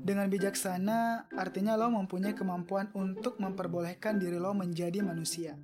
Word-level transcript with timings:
Dengan 0.00 0.32
bijaksana, 0.32 1.28
artinya 1.36 1.76
lo 1.76 1.92
mempunyai 1.92 2.32
kemampuan 2.32 2.88
untuk 2.96 3.36
memperbolehkan 3.36 4.16
diri 4.16 4.40
lo 4.40 4.56
menjadi 4.56 5.04
manusia. 5.04 5.60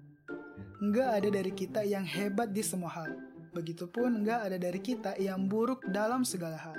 Nggak 0.77 1.09
ada 1.09 1.29
dari 1.41 1.53
kita 1.57 1.81
yang 1.89 2.05
hebat 2.05 2.53
di 2.53 2.61
semua 2.61 2.93
hal. 2.93 3.17
Begitupun 3.57 4.21
nggak 4.21 4.41
ada 4.53 4.57
dari 4.61 4.77
kita 4.85 5.17
yang 5.17 5.49
buruk 5.49 5.89
dalam 5.89 6.21
segala 6.21 6.61
hal. 6.61 6.77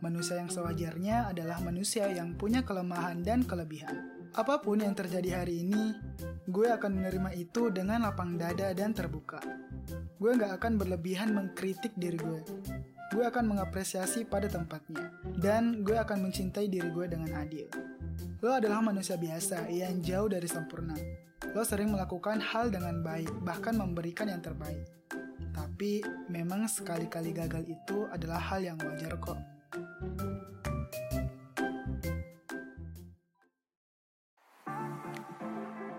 Manusia 0.00 0.40
yang 0.40 0.48
sewajarnya 0.48 1.28
adalah 1.28 1.60
manusia 1.60 2.08
yang 2.08 2.32
punya 2.40 2.64
kelemahan 2.64 3.20
dan 3.20 3.44
kelebihan. 3.44 4.08
Apa 4.32 4.64
pun 4.64 4.80
yang 4.80 4.96
terjadi 4.96 5.44
hari 5.44 5.68
ini, 5.68 5.92
gue 6.48 6.72
akan 6.72 7.04
menerima 7.04 7.36
itu 7.36 7.68
dengan 7.68 8.08
lapang 8.08 8.40
dada 8.40 8.72
dan 8.72 8.96
terbuka. 8.96 9.44
Gue 10.16 10.32
nggak 10.40 10.56
akan 10.56 10.80
berlebihan 10.80 11.36
mengkritik 11.36 11.92
diri 12.00 12.16
gue 12.16 12.40
gue 13.18 13.26
akan 13.26 13.50
mengapresiasi 13.50 14.30
pada 14.30 14.46
tempatnya, 14.46 15.10
dan 15.42 15.82
gue 15.82 15.98
akan 15.98 16.30
mencintai 16.30 16.70
diri 16.70 16.86
gue 16.86 17.10
dengan 17.10 17.42
adil. 17.42 17.66
Lo 18.38 18.54
adalah 18.54 18.78
manusia 18.78 19.18
biasa 19.18 19.66
yang 19.74 19.98
jauh 19.98 20.30
dari 20.30 20.46
sempurna. 20.46 20.94
Lo 21.50 21.66
sering 21.66 21.90
melakukan 21.90 22.38
hal 22.38 22.70
dengan 22.70 23.02
baik, 23.02 23.42
bahkan 23.42 23.74
memberikan 23.74 24.30
yang 24.30 24.38
terbaik. 24.38 24.86
Tapi 25.50 25.98
memang 26.30 26.70
sekali-kali 26.70 27.34
gagal 27.34 27.66
itu 27.66 28.06
adalah 28.14 28.38
hal 28.38 28.62
yang 28.62 28.78
wajar 28.78 29.10
kok. 29.18 29.42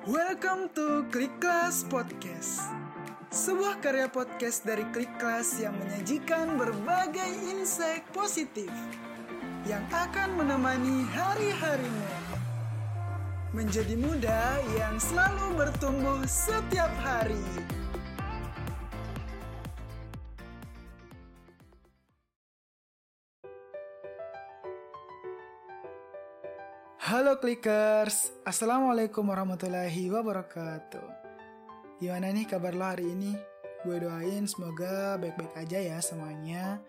Welcome 0.07 0.71
to 0.71 1.03
Click 1.11 1.35
Class 1.43 1.83
Podcast 1.83 2.88
sebuah 3.29 3.77
karya 3.77 4.09
podcast 4.09 4.65
dari 4.65 4.81
Klik 4.89 5.21
Kelas 5.21 5.61
yang 5.61 5.77
menyajikan 5.77 6.57
berbagai 6.57 7.29
insight 7.45 8.01
positif 8.09 8.73
yang 9.69 9.85
akan 9.93 10.33
menemani 10.33 11.05
hari-harimu. 11.13 12.09
Menjadi 13.53 13.93
muda 14.01 14.57
yang 14.73 14.97
selalu 14.97 15.61
bertumbuh 15.61 16.25
setiap 16.25 16.89
hari. 17.05 17.37
Halo 26.97 27.37
Clickers, 27.37 28.33
Assalamualaikum 28.41 29.21
warahmatullahi 29.21 30.13
wabarakatuh. 30.13 31.18
Gimana 31.99 32.31
nih 32.31 32.47
kabar 32.47 32.71
lo 32.79 32.87
hari 32.87 33.11
ini? 33.11 33.35
Gue 33.83 33.99
doain 33.99 34.47
semoga 34.47 35.19
baik-baik 35.19 35.51
aja 35.59 35.83
ya 35.83 35.99
semuanya. 35.99 36.79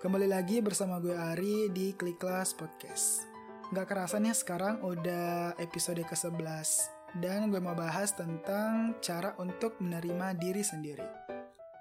Kembali 0.00 0.24
lagi 0.24 0.64
bersama 0.64 1.04
gue 1.04 1.12
Ari 1.12 1.68
di 1.68 1.92
Klik 1.92 2.16
Kelas 2.16 2.56
Podcast. 2.56 3.28
Gak 3.76 3.84
kerasa 3.84 4.16
nih 4.16 4.32
sekarang 4.32 4.80
udah 4.80 5.52
episode 5.60 6.00
ke-11. 6.08 6.80
Dan 7.12 7.52
gue 7.52 7.60
mau 7.60 7.76
bahas 7.76 8.16
tentang 8.16 8.96
cara 9.04 9.36
untuk 9.36 9.76
menerima 9.84 10.32
diri 10.40 10.64
sendiri. 10.64 11.04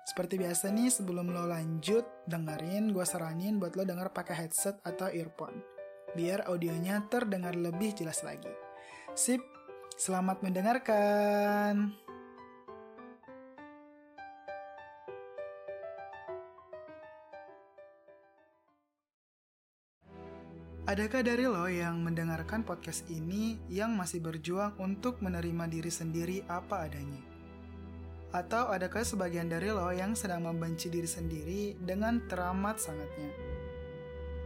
Seperti 0.03 0.35
biasa 0.35 0.67
nih 0.75 0.91
sebelum 0.91 1.31
lo 1.31 1.47
lanjut 1.47 2.03
dengerin, 2.27 2.91
gue 2.91 3.07
saranin 3.07 3.63
buat 3.63 3.79
lo 3.79 3.87
denger 3.87 4.11
pakai 4.11 4.43
headset 4.43 4.83
atau 4.83 5.07
earphone. 5.07 5.63
Biar 6.19 6.51
audionya 6.51 6.99
terdengar 7.07 7.55
lebih 7.55 7.95
jelas 7.95 8.27
lagi. 8.27 8.51
Sip, 9.15 9.39
selamat 9.95 10.43
mendengarkan. 10.43 12.02
Adakah 20.93 21.25
dari 21.25 21.49
lo 21.49 21.65
yang 21.65 22.05
mendengarkan 22.05 22.61
podcast 22.61 23.09
ini 23.09 23.57
yang 23.65 23.97
masih 23.97 24.21
berjuang 24.21 24.77
untuk 24.77 25.25
menerima 25.25 25.65
diri 25.65 25.89
sendiri 25.89 26.45
apa 26.45 26.85
adanya? 26.85 27.17
Atau 28.29 28.69
adakah 28.69 29.01
sebagian 29.01 29.49
dari 29.49 29.73
lo 29.73 29.89
yang 29.89 30.13
sedang 30.13 30.45
membenci 30.45 30.93
diri 30.93 31.09
sendiri 31.09 31.73
dengan 31.81 32.21
teramat 32.29 32.77
sangatnya? 32.77 33.33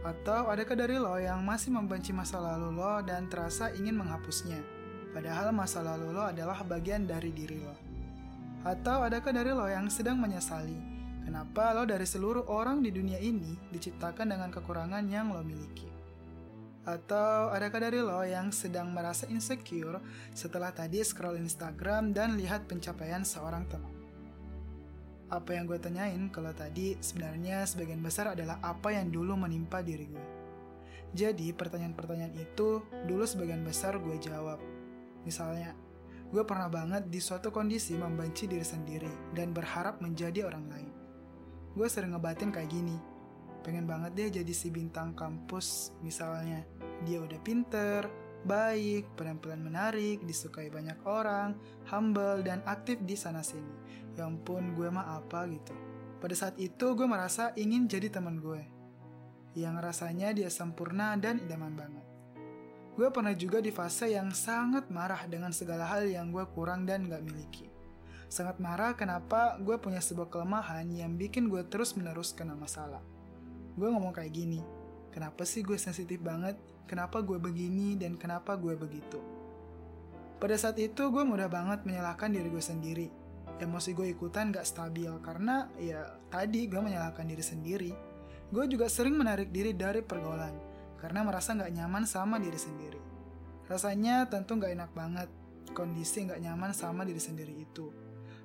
Atau 0.08 0.48
adakah 0.48 0.72
dari 0.72 0.96
lo 0.96 1.20
yang 1.20 1.44
masih 1.44 1.68
membenci 1.68 2.16
masa 2.16 2.40
lalu 2.40 2.80
lo 2.80 3.04
dan 3.04 3.28
terasa 3.28 3.68
ingin 3.76 4.00
menghapusnya? 4.00 4.64
Padahal 5.12 5.52
masa 5.52 5.84
lalu 5.84 6.16
lo 6.16 6.32
adalah 6.32 6.64
bagian 6.64 7.04
dari 7.04 7.28
diri 7.28 7.60
lo. 7.60 7.76
Atau 8.64 9.04
adakah 9.04 9.36
dari 9.36 9.52
lo 9.52 9.68
yang 9.68 9.92
sedang 9.92 10.16
menyesali 10.16 10.96
kenapa 11.28 11.76
lo 11.76 11.84
dari 11.84 12.08
seluruh 12.08 12.48
orang 12.48 12.80
di 12.80 12.88
dunia 12.88 13.20
ini 13.20 13.52
diciptakan 13.68 14.32
dengan 14.32 14.48
kekurangan 14.48 15.04
yang 15.12 15.28
lo 15.28 15.44
miliki? 15.44 15.97
Atau 16.88 17.52
adakah 17.52 17.84
dari 17.84 18.00
lo 18.00 18.24
yang 18.24 18.48
sedang 18.48 18.88
merasa 18.96 19.28
insecure 19.28 20.00
setelah 20.32 20.72
tadi 20.72 21.04
scroll 21.04 21.36
Instagram 21.36 22.16
dan 22.16 22.40
lihat 22.40 22.64
pencapaian 22.64 23.28
seorang 23.28 23.68
teman? 23.68 23.92
Apa 25.28 25.52
yang 25.52 25.68
gue 25.68 25.76
tanyain 25.76 26.32
kalau 26.32 26.48
tadi 26.56 26.96
sebenarnya 26.96 27.68
sebagian 27.68 28.00
besar 28.00 28.32
adalah 28.32 28.56
apa 28.64 28.96
yang 28.96 29.12
dulu 29.12 29.36
menimpa 29.36 29.84
diri 29.84 30.08
gue. 30.08 30.26
Jadi 31.12 31.52
pertanyaan-pertanyaan 31.52 32.32
itu 32.40 32.80
dulu 33.04 33.24
sebagian 33.28 33.60
besar 33.60 34.00
gue 34.00 34.16
jawab. 34.16 34.56
Misalnya, 35.28 35.76
gue 36.32 36.40
pernah 36.48 36.72
banget 36.72 37.12
di 37.12 37.20
suatu 37.20 37.52
kondisi 37.52 38.00
membenci 38.00 38.48
diri 38.48 38.64
sendiri 38.64 39.36
dan 39.36 39.52
berharap 39.52 40.00
menjadi 40.00 40.48
orang 40.48 40.64
lain. 40.72 40.90
Gue 41.76 41.84
sering 41.92 42.16
ngebatin 42.16 42.48
kayak 42.48 42.72
gini, 42.72 42.96
pengen 43.62 43.86
banget 43.86 44.12
deh 44.14 44.28
jadi 44.42 44.52
si 44.54 44.68
bintang 44.72 45.14
kampus 45.14 45.96
misalnya. 46.00 46.64
Dia 47.06 47.22
udah 47.22 47.38
pinter, 47.42 48.06
baik, 48.46 49.14
penampilan 49.18 49.62
menarik, 49.62 50.22
disukai 50.22 50.70
banyak 50.70 50.98
orang, 51.06 51.58
humble, 51.90 52.42
dan 52.42 52.62
aktif 52.66 52.98
di 53.02 53.18
sana-sini. 53.18 53.74
Ya 54.18 54.26
ampun, 54.26 54.74
gue 54.74 54.90
mah 54.90 55.18
apa 55.22 55.46
gitu. 55.50 55.74
Pada 56.18 56.34
saat 56.34 56.58
itu 56.58 56.94
gue 56.98 57.06
merasa 57.06 57.54
ingin 57.54 57.86
jadi 57.86 58.10
teman 58.10 58.42
gue. 58.42 58.62
Yang 59.54 59.74
rasanya 59.82 60.34
dia 60.34 60.50
sempurna 60.50 61.14
dan 61.14 61.38
idaman 61.42 61.74
banget. 61.74 62.06
Gue 62.98 63.14
pernah 63.14 63.30
juga 63.30 63.62
di 63.62 63.70
fase 63.70 64.10
yang 64.10 64.34
sangat 64.34 64.90
marah 64.90 65.22
dengan 65.30 65.54
segala 65.54 65.86
hal 65.86 66.10
yang 66.10 66.34
gue 66.34 66.42
kurang 66.50 66.82
dan 66.82 67.06
gak 67.06 67.22
miliki. 67.22 67.70
Sangat 68.26 68.58
marah 68.58 68.98
kenapa 68.98 69.54
gue 69.62 69.78
punya 69.78 70.02
sebuah 70.02 70.28
kelemahan 70.28 70.84
yang 70.90 71.14
bikin 71.14 71.46
gue 71.46 71.62
terus 71.70 71.94
menerus 71.94 72.34
kena 72.34 72.58
masalah. 72.58 73.00
Gue 73.78 73.94
ngomong 73.94 74.10
kayak 74.10 74.34
gini, 74.34 74.58
kenapa 75.14 75.46
sih 75.46 75.62
gue 75.62 75.78
sensitif 75.78 76.18
banget? 76.18 76.58
Kenapa 76.90 77.22
gue 77.22 77.38
begini 77.38 77.94
dan 77.94 78.18
kenapa 78.18 78.58
gue 78.58 78.74
begitu? 78.74 79.22
Pada 80.42 80.58
saat 80.58 80.82
itu 80.82 81.06
gue 81.14 81.22
mudah 81.22 81.46
banget 81.46 81.86
menyalahkan 81.86 82.34
diri 82.34 82.50
gue 82.50 82.58
sendiri. 82.58 83.06
Emosi 83.62 83.94
gue 83.94 84.10
ikutan 84.10 84.50
gak 84.50 84.66
stabil 84.66 85.10
karena 85.22 85.70
ya 85.78 86.18
tadi 86.26 86.66
gue 86.66 86.80
menyalahkan 86.82 87.22
diri 87.22 87.44
sendiri. 87.44 87.90
Gue 88.50 88.66
juga 88.66 88.90
sering 88.90 89.14
menarik 89.14 89.54
diri 89.54 89.70
dari 89.78 90.02
pergaulan 90.02 90.58
karena 90.98 91.22
merasa 91.22 91.54
gak 91.54 91.70
nyaman 91.70 92.02
sama 92.02 92.42
diri 92.42 92.58
sendiri. 92.58 92.98
Rasanya 93.70 94.26
tentu 94.26 94.58
gak 94.58 94.74
enak 94.74 94.90
banget 94.90 95.30
kondisi 95.70 96.26
gak 96.26 96.42
nyaman 96.42 96.74
sama 96.74 97.06
diri 97.06 97.22
sendiri 97.22 97.54
itu. 97.54 97.94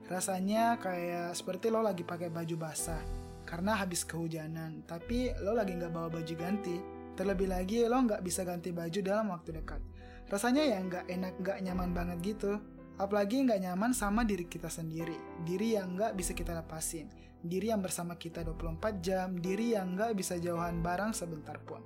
Rasanya 0.06 0.78
kayak 0.78 1.34
seperti 1.34 1.74
lo 1.74 1.82
lagi 1.82 2.06
pakai 2.06 2.30
baju 2.30 2.70
basah 2.70 3.23
karena 3.54 3.78
habis 3.78 4.02
kehujanan, 4.02 4.82
tapi 4.90 5.30
lo 5.46 5.54
lagi 5.54 5.78
nggak 5.78 5.94
bawa 5.94 6.10
baju 6.10 6.34
ganti. 6.34 6.74
Terlebih 7.14 7.54
lagi 7.54 7.86
lo 7.86 8.02
nggak 8.02 8.26
bisa 8.26 8.42
ganti 8.42 8.74
baju 8.74 8.98
dalam 9.06 9.30
waktu 9.30 9.62
dekat. 9.62 9.78
Rasanya 10.26 10.66
ya 10.66 10.82
nggak 10.82 11.06
enak, 11.06 11.34
nggak 11.38 11.58
nyaman 11.62 11.94
banget 11.94 12.18
gitu. 12.34 12.58
Apalagi 12.98 13.46
nggak 13.46 13.62
nyaman 13.62 13.94
sama 13.94 14.26
diri 14.26 14.50
kita 14.50 14.74
sendiri. 14.74 15.14
Diri 15.46 15.78
yang 15.78 15.94
nggak 15.94 16.18
bisa 16.18 16.34
kita 16.34 16.58
lepasin. 16.58 17.14
Diri 17.46 17.70
yang 17.70 17.86
bersama 17.86 18.18
kita 18.18 18.42
24 18.42 19.06
jam. 19.06 19.38
Diri 19.38 19.78
yang 19.78 19.94
nggak 19.94 20.18
bisa 20.18 20.42
jauhan 20.42 20.82
barang 20.82 21.14
sebentar 21.14 21.62
pun. 21.62 21.86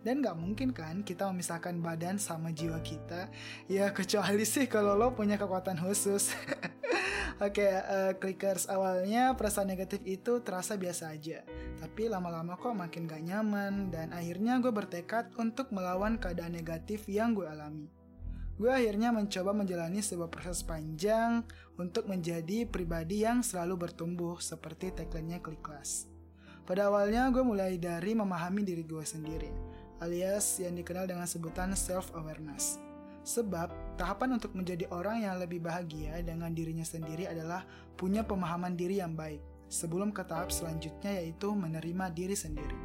Dan 0.00 0.24
nggak 0.24 0.40
mungkin 0.40 0.72
kan 0.72 1.04
kita 1.04 1.28
memisahkan 1.28 1.76
badan 1.84 2.16
sama 2.16 2.56
jiwa 2.56 2.80
kita. 2.80 3.28
Ya 3.68 3.92
kecuali 3.92 4.48
sih 4.48 4.64
kalau 4.64 4.96
lo 4.96 5.12
punya 5.12 5.36
kekuatan 5.36 5.76
khusus. 5.76 6.32
Oke, 7.40 7.64
okay, 7.64 7.72
uh, 7.72 7.80
eh, 7.80 8.12
clickers 8.20 8.68
awalnya 8.68 9.32
perasaan 9.32 9.72
negatif 9.72 10.04
itu 10.04 10.44
terasa 10.44 10.76
biasa 10.76 11.16
aja. 11.16 11.40
Tapi 11.80 12.12
lama-lama 12.12 12.60
kok 12.60 12.76
makin 12.76 13.08
gak 13.08 13.24
nyaman 13.24 13.88
dan 13.88 14.12
akhirnya 14.12 14.60
gue 14.60 14.68
bertekad 14.68 15.32
untuk 15.40 15.72
melawan 15.72 16.20
keadaan 16.20 16.52
negatif 16.52 17.08
yang 17.08 17.32
gue 17.32 17.48
alami. 17.48 17.88
Gue 18.60 18.68
akhirnya 18.68 19.16
mencoba 19.16 19.56
menjalani 19.56 20.04
sebuah 20.04 20.28
proses 20.28 20.60
panjang 20.60 21.40
untuk 21.80 22.04
menjadi 22.04 22.68
pribadi 22.68 23.24
yang 23.24 23.40
selalu 23.40 23.88
bertumbuh 23.88 24.36
seperti 24.36 24.92
tagline-nya 24.92 25.40
Kliklas. 25.40 26.12
Pada 26.68 26.92
awalnya 26.92 27.32
gue 27.32 27.42
mulai 27.42 27.80
dari 27.80 28.12
memahami 28.12 28.62
diri 28.62 28.84
gue 28.84 29.02
sendiri, 29.02 29.50
alias 30.04 30.60
yang 30.60 30.76
dikenal 30.76 31.08
dengan 31.08 31.26
sebutan 31.26 31.72
self-awareness. 31.74 32.91
Sebab, 33.22 33.94
tahapan 33.94 34.34
untuk 34.34 34.52
menjadi 34.58 34.90
orang 34.90 35.22
yang 35.22 35.38
lebih 35.38 35.62
bahagia 35.62 36.18
dengan 36.26 36.50
dirinya 36.50 36.82
sendiri 36.82 37.30
adalah 37.30 37.62
punya 37.94 38.26
pemahaman 38.26 38.74
diri 38.74 38.98
yang 38.98 39.14
baik, 39.14 39.38
sebelum 39.70 40.10
ke 40.10 40.26
tahap 40.26 40.50
selanjutnya 40.50 41.22
yaitu 41.22 41.54
menerima 41.54 42.10
diri 42.12 42.36
sendiri. 42.36 42.78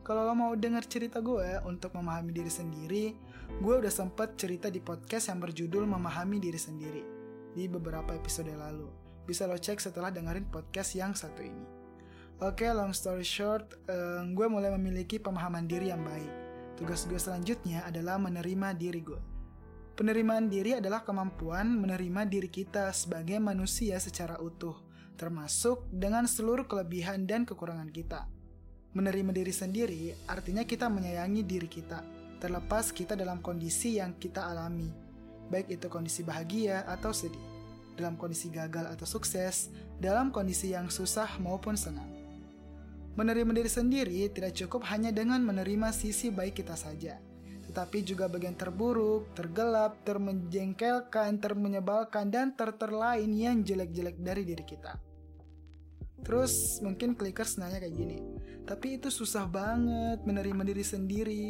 kalau 0.00 0.26
lo 0.26 0.34
mau 0.34 0.52
denger 0.58 0.90
cerita 0.90 1.22
gue 1.22 1.62
untuk 1.70 1.94
memahami 1.94 2.34
diri 2.34 2.50
sendiri, 2.50 3.14
gue 3.62 3.74
udah 3.78 3.92
sempet 3.92 4.34
cerita 4.34 4.66
di 4.66 4.82
podcast 4.82 5.30
yang 5.30 5.38
berjudul 5.38 5.86
Memahami 5.86 6.42
Diri 6.42 6.58
Sendiri 6.58 7.04
di 7.54 7.70
beberapa 7.70 8.10
episode 8.10 8.50
lalu. 8.50 8.90
Bisa 9.22 9.46
lo 9.46 9.54
cek 9.54 9.78
setelah 9.78 10.10
dengerin 10.10 10.50
podcast 10.50 10.98
yang 10.98 11.14
satu 11.14 11.46
ini. 11.46 11.62
Oke, 12.42 12.66
long 12.72 12.90
story 12.90 13.22
short, 13.22 13.76
uh, 13.86 14.26
gue 14.26 14.46
mulai 14.50 14.72
memiliki 14.74 15.22
pemahaman 15.22 15.68
diri 15.68 15.92
yang 15.92 16.02
baik. 16.02 16.32
Tugas 16.74 17.06
gue 17.06 17.20
selanjutnya 17.20 17.84
adalah 17.84 18.16
menerima 18.18 18.74
diri 18.74 19.04
gue. 19.04 19.20
Penerimaan 20.00 20.48
diri 20.48 20.72
adalah 20.72 21.04
kemampuan 21.04 21.76
menerima 21.76 22.24
diri 22.24 22.48
kita 22.48 22.88
sebagai 22.88 23.36
manusia 23.36 24.00
secara 24.00 24.40
utuh, 24.40 24.72
termasuk 25.20 25.84
dengan 25.92 26.24
seluruh 26.24 26.64
kelebihan 26.64 27.28
dan 27.28 27.44
kekurangan 27.44 27.92
kita. 27.92 28.24
Menerima 28.96 29.28
diri 29.36 29.52
sendiri 29.52 30.16
artinya 30.24 30.64
kita 30.64 30.88
menyayangi 30.88 31.44
diri 31.44 31.68
kita, 31.68 32.00
terlepas 32.40 32.96
kita 32.96 33.12
dalam 33.12 33.44
kondisi 33.44 34.00
yang 34.00 34.16
kita 34.16 34.48
alami, 34.48 34.88
baik 35.52 35.68
itu 35.68 35.92
kondisi 35.92 36.24
bahagia 36.24 36.80
atau 36.88 37.12
sedih, 37.12 37.44
dalam 37.92 38.16
kondisi 38.16 38.48
gagal 38.48 38.88
atau 38.88 39.04
sukses, 39.04 39.68
dalam 40.00 40.32
kondisi 40.32 40.72
yang 40.72 40.88
susah 40.88 41.28
maupun 41.44 41.76
senang. 41.76 42.08
Menerima 43.20 43.52
diri 43.52 43.68
sendiri 43.68 44.32
tidak 44.32 44.56
cukup 44.56 44.80
hanya 44.88 45.12
dengan 45.12 45.44
menerima 45.44 45.92
sisi 45.92 46.32
baik 46.32 46.64
kita 46.64 46.72
saja, 46.72 47.20
tetapi 47.70 48.02
juga 48.02 48.26
bagian 48.26 48.58
terburuk, 48.58 49.30
tergelap, 49.30 50.02
termenjengkelkan, 50.02 51.38
termenyebalkan, 51.38 52.26
dan 52.26 52.50
terterlain 52.58 53.30
yang 53.30 53.62
jelek-jelek 53.62 54.18
dari 54.18 54.42
diri 54.42 54.66
kita. 54.66 54.98
Terus 56.26 56.82
mungkin 56.82 57.14
clickers 57.14 57.62
nanya 57.62 57.78
kayak 57.78 57.94
gini, 57.94 58.18
tapi 58.66 58.98
itu 58.98 59.06
susah 59.06 59.46
banget 59.46 60.18
menerima 60.26 60.66
diri 60.66 60.82
sendiri. 60.82 61.46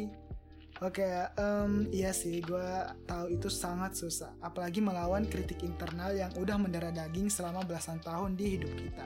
Oke, 0.81 1.05
um, 1.41 1.89
iya 1.89 2.13
sih, 2.13 2.37
gue 2.41 2.69
tahu 3.09 3.33
itu 3.33 3.49
sangat 3.49 3.97
susah. 3.97 4.37
Apalagi 4.45 4.77
melawan 4.81 5.25
kritik 5.25 5.65
internal 5.65 6.13
yang 6.13 6.31
udah 6.37 6.57
mendarah 6.61 6.93
daging 6.93 7.33
selama 7.33 7.65
belasan 7.65 7.97
tahun 8.01 8.37
di 8.37 8.57
hidup 8.57 8.71
kita. 8.77 9.05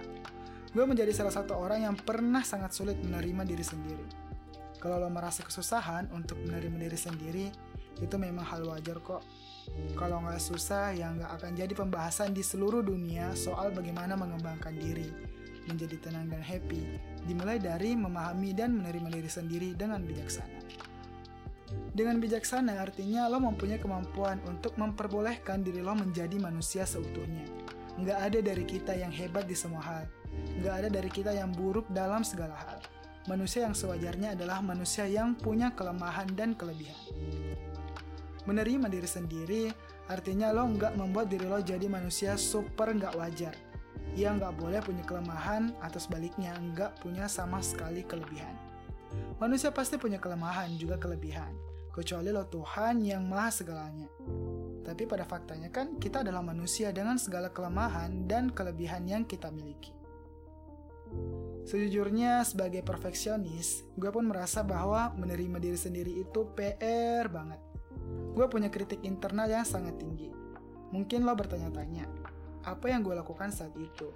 Gue 0.75 0.83
menjadi 0.83 1.15
salah 1.15 1.31
satu 1.31 1.55
orang 1.55 1.87
yang 1.87 1.95
pernah 1.95 2.43
sangat 2.43 2.75
sulit 2.75 2.99
menerima 2.99 3.47
diri 3.47 3.63
sendiri. 3.63 4.24
Kalau 4.85 5.01
lo 5.01 5.09
merasa 5.09 5.41
kesusahan 5.41 6.13
untuk 6.13 6.37
menerima 6.45 6.77
diri 6.77 6.93
sendiri, 6.93 7.45
itu 7.97 8.15
memang 8.21 8.45
hal 8.45 8.69
wajar 8.69 9.01
kok. 9.01 9.25
Kalau 9.97 10.21
nggak 10.21 10.37
susah, 10.37 10.93
ya 10.93 11.09
nggak 11.09 11.41
akan 11.41 11.51
jadi 11.57 11.73
pembahasan 11.73 12.37
di 12.37 12.45
seluruh 12.45 12.85
dunia 12.85 13.33
soal 13.33 13.73
bagaimana 13.73 14.13
mengembangkan 14.13 14.77
diri 14.77 15.09
menjadi 15.65 15.97
tenang 15.97 16.29
dan 16.29 16.45
happy 16.45 16.85
dimulai 17.25 17.57
dari 17.57 17.97
memahami 17.97 18.53
dan 18.53 18.77
menerima 18.77 19.09
diri 19.09 19.25
sendiri 19.25 19.69
dengan 19.73 20.05
bijaksana. 20.05 20.61
Dengan 21.97 22.21
bijaksana 22.21 22.77
artinya 22.77 23.25
lo 23.25 23.41
mempunyai 23.41 23.81
kemampuan 23.81 24.37
untuk 24.45 24.77
memperbolehkan 24.77 25.65
diri 25.65 25.81
lo 25.81 25.97
menjadi 25.97 26.37
manusia 26.37 26.85
seutuhnya. 26.85 27.49
Nggak 27.97 28.19
ada 28.21 28.39
dari 28.53 28.65
kita 28.69 28.93
yang 28.93 29.09
hebat 29.09 29.49
di 29.49 29.57
semua 29.57 29.81
hal. 29.81 30.05
Nggak 30.61 30.73
ada 30.77 30.89
dari 30.93 31.09
kita 31.09 31.33
yang 31.33 31.49
buruk 31.49 31.89
dalam 31.89 32.21
segala 32.21 32.53
hal. 32.53 32.79
Manusia 33.25 33.65
yang 33.65 33.73
sewajarnya 33.73 34.37
adalah 34.37 34.61
manusia 34.61 35.09
yang 35.09 35.33
punya 35.33 35.73
kelemahan 35.73 36.29
dan 36.37 36.53
kelebihan. 36.53 36.97
Menerima 38.45 38.85
diri 38.85 39.09
sendiri 39.09 39.63
artinya 40.05 40.53
lo 40.53 40.69
nggak 40.69 40.93
membuat 40.93 41.33
diri 41.33 41.49
lo 41.49 41.57
jadi 41.57 41.89
manusia 41.89 42.37
super 42.37 42.93
nggak 42.93 43.17
wajar 43.17 43.57
ia 44.15 44.31
nggak 44.31 44.55
boleh 44.55 44.79
punya 44.79 45.03
kelemahan 45.03 45.75
atau 45.83 45.99
sebaliknya 45.99 46.55
nggak 46.55 47.03
punya 47.03 47.27
sama 47.27 47.59
sekali 47.59 48.05
kelebihan. 48.07 48.55
Manusia 49.39 49.75
pasti 49.75 49.99
punya 49.99 50.19
kelemahan 50.23 50.71
juga 50.79 50.95
kelebihan, 50.95 51.51
kecuali 51.91 52.31
lo 52.31 52.47
Tuhan 52.47 53.03
yang 53.03 53.27
maha 53.27 53.51
segalanya. 53.51 54.07
Tapi 54.87 55.03
pada 55.03 55.27
faktanya 55.27 55.67
kan 55.67 55.99
kita 55.99 56.23
adalah 56.23 56.39
manusia 56.39 56.95
dengan 56.95 57.19
segala 57.19 57.51
kelemahan 57.51 58.23
dan 58.23 58.55
kelebihan 58.55 59.03
yang 59.03 59.23
kita 59.27 59.51
miliki. 59.51 59.91
Sejujurnya 61.65 62.45
sebagai 62.45 62.85
perfeksionis, 62.85 63.81
gue 63.97 64.13
pun 64.13 64.29
merasa 64.29 64.61
bahwa 64.61 65.09
menerima 65.17 65.57
diri 65.57 65.73
sendiri 65.73 66.13
itu 66.21 66.45
PR 66.53 67.25
banget. 67.25 67.57
Gue 68.37 68.45
punya 68.45 68.69
kritik 68.69 69.01
internal 69.01 69.49
yang 69.49 69.65
sangat 69.65 69.97
tinggi. 69.97 70.29
Mungkin 70.93 71.25
lo 71.25 71.33
bertanya-tanya, 71.33 72.05
apa 72.69 72.85
yang 72.93 73.01
gue 73.01 73.17
lakukan 73.17 73.49
saat 73.49 73.73
itu. 73.81 74.13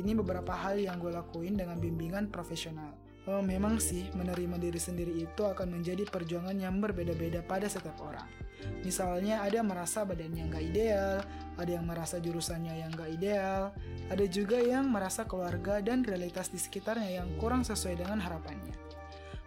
Ini 0.00 0.16
beberapa 0.16 0.56
hal 0.56 0.80
yang 0.80 0.96
gue 0.96 1.12
lakuin 1.12 1.60
dengan 1.60 1.76
bimbingan 1.76 2.32
profesional. 2.32 2.96
Oh, 3.28 3.44
memang 3.44 3.76
sih, 3.76 4.08
menerima 4.16 4.56
diri 4.56 4.80
sendiri 4.80 5.12
itu 5.12 5.44
akan 5.44 5.68
menjadi 5.68 6.08
perjuangan 6.08 6.56
yang 6.56 6.80
berbeda-beda 6.80 7.44
pada 7.44 7.68
setiap 7.68 8.00
orang. 8.00 8.47
Misalnya 8.82 9.42
ada 9.42 9.60
yang 9.60 9.68
merasa 9.68 10.06
badannya 10.06 10.44
nggak 10.48 10.64
ideal, 10.64 11.22
ada 11.58 11.70
yang 11.70 11.84
merasa 11.84 12.22
jurusannya 12.22 12.74
yang 12.78 12.90
nggak 12.94 13.10
ideal, 13.18 13.74
ada 14.08 14.24
juga 14.30 14.58
yang 14.62 14.86
merasa 14.86 15.26
keluarga 15.26 15.82
dan 15.82 16.06
realitas 16.06 16.48
di 16.48 16.58
sekitarnya 16.62 17.18
yang 17.22 17.28
kurang 17.42 17.66
sesuai 17.66 17.98
dengan 17.98 18.22
harapannya. 18.22 18.74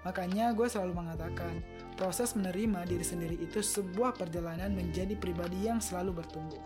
Makanya 0.02 0.52
gue 0.58 0.66
selalu 0.66 0.98
mengatakan, 0.98 1.62
proses 1.96 2.34
menerima 2.34 2.90
diri 2.90 3.06
sendiri 3.06 3.38
itu 3.38 3.62
sebuah 3.62 4.18
perjalanan 4.18 4.74
menjadi 4.74 5.14
pribadi 5.14 5.70
yang 5.70 5.78
selalu 5.78 6.20
bertumbuh. 6.26 6.62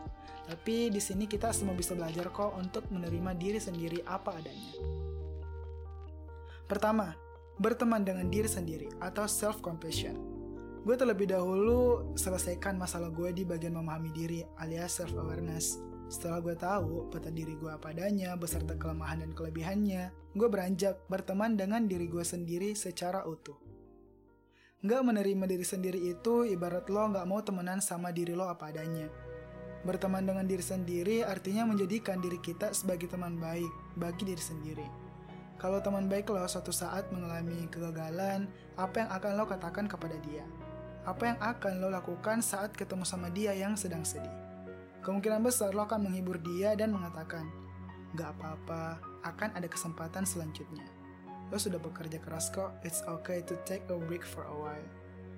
Tapi 0.46 0.94
di 0.94 1.02
sini 1.02 1.26
kita 1.26 1.50
semua 1.52 1.74
bisa 1.74 1.98
belajar 1.98 2.30
kok 2.30 2.54
untuk 2.56 2.86
menerima 2.94 3.34
diri 3.36 3.60
sendiri 3.60 4.00
apa 4.06 4.40
adanya. 4.40 4.74
Pertama, 6.66 7.14
berteman 7.60 8.02
dengan 8.02 8.30
diri 8.30 8.50
sendiri 8.50 8.88
atau 9.02 9.26
self 9.30 9.62
compassion. 9.62 10.35
Gue 10.86 10.94
terlebih 10.94 11.26
dahulu 11.26 12.14
selesaikan 12.14 12.78
masalah 12.78 13.10
gue 13.10 13.34
di 13.34 13.42
bagian 13.42 13.74
memahami 13.74 14.14
diri 14.14 14.46
alias 14.62 15.02
self 15.02 15.18
awareness. 15.18 15.82
Setelah 16.14 16.38
gue 16.46 16.54
tahu 16.54 17.10
peta 17.10 17.34
diri 17.34 17.58
gue 17.58 17.74
apa 17.74 17.90
adanya 17.90 18.38
beserta 18.38 18.78
kelemahan 18.78 19.26
dan 19.26 19.34
kelebihannya, 19.34 20.14
gue 20.38 20.46
beranjak 20.46 21.02
berteman 21.10 21.58
dengan 21.58 21.90
diri 21.90 22.06
gue 22.06 22.22
sendiri 22.22 22.78
secara 22.78 23.26
utuh. 23.26 23.58
Nggak 24.86 25.02
menerima 25.02 25.46
diri 25.50 25.66
sendiri 25.66 25.98
itu 26.06 26.46
ibarat 26.46 26.86
lo 26.94 27.10
nggak 27.10 27.26
mau 27.26 27.42
temenan 27.42 27.82
sama 27.82 28.14
diri 28.14 28.38
lo 28.38 28.46
apa 28.46 28.70
adanya. 28.70 29.10
Berteman 29.82 30.22
dengan 30.22 30.46
diri 30.46 30.62
sendiri 30.62 31.26
artinya 31.26 31.66
menjadikan 31.66 32.22
diri 32.22 32.38
kita 32.38 32.78
sebagai 32.78 33.10
teman 33.10 33.42
baik 33.42 33.74
bagi 33.98 34.22
diri 34.22 34.38
sendiri. 34.38 34.86
Kalau 35.58 35.82
teman 35.82 36.06
baik 36.06 36.30
lo 36.30 36.46
suatu 36.46 36.70
saat 36.70 37.10
mengalami 37.10 37.66
kegagalan, 37.74 38.46
apa 38.78 39.02
yang 39.02 39.10
akan 39.10 39.32
lo 39.34 39.50
katakan 39.50 39.90
kepada 39.90 40.22
dia? 40.22 40.46
Apa 41.06 41.24
yang 41.30 41.38
akan 41.38 41.74
lo 41.86 41.94
lakukan 41.94 42.42
saat 42.42 42.74
ketemu 42.74 43.06
sama 43.06 43.30
dia 43.30 43.54
yang 43.54 43.78
sedang 43.78 44.02
sedih? 44.02 44.34
Kemungkinan 45.06 45.46
besar 45.46 45.78
lo 45.78 45.86
akan 45.86 46.10
menghibur 46.10 46.42
dia 46.42 46.74
dan 46.74 46.90
mengatakan, 46.90 47.46
Gak 48.18 48.34
apa-apa, 48.34 48.98
akan 49.22 49.54
ada 49.54 49.70
kesempatan 49.70 50.26
selanjutnya. 50.26 50.82
Lo 51.54 51.62
sudah 51.62 51.78
bekerja 51.78 52.18
keras 52.18 52.50
kok, 52.50 52.74
it's 52.82 53.06
okay 53.06 53.46
to 53.46 53.54
take 53.70 53.86
a 53.94 53.98
break 54.10 54.26
for 54.26 54.50
a 54.50 54.56
while. 54.58 54.88